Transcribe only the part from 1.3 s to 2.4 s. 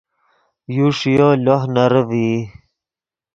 لوہ نرے ڤئی